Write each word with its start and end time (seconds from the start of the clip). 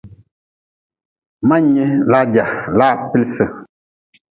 Ma-n 1.47 1.63
nyi 1.73 1.83
ʼʼlagerʼʼ 2.03 2.53
laa 2.77 2.93
ʼʼpilsʼʼ. 2.99 3.51